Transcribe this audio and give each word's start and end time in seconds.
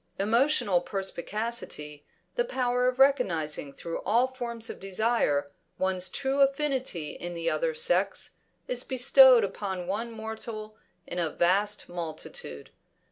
Emotional 0.17 0.81
perspicacity, 0.81 2.07
the 2.33 2.43
power 2.43 2.87
of 2.87 2.97
recognising 2.97 3.71
through 3.71 3.99
all 4.01 4.25
forms 4.27 4.67
of 4.67 4.79
desire 4.79 5.47
one's 5.77 6.09
true 6.09 6.39
affinity 6.41 7.11
in 7.11 7.35
the 7.35 7.47
other 7.51 7.75
sex, 7.75 8.31
is 8.67 8.83
bestowed 8.83 9.43
upon 9.43 9.85
one 9.85 10.09
mortal 10.11 10.75
in 11.05 11.19
a 11.19 11.29
vast 11.29 11.87
multitude. 11.87 12.71